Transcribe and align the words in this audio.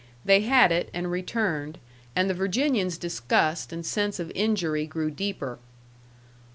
They 0.25 0.39
had 0.41 0.71
it, 0.71 0.89
and 0.95 1.11
returned, 1.11 1.77
and 2.15 2.27
the 2.27 2.33
Virginian's 2.33 2.97
disgust 2.97 3.71
and 3.71 3.85
sense 3.85 4.19
of 4.19 4.31
injury 4.33 4.87
grew 4.87 5.11
deeper. 5.11 5.59